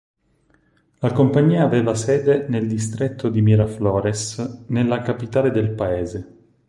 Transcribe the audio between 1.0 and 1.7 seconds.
compagnia